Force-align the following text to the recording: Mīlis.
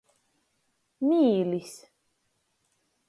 Mīlis. 1.09 1.77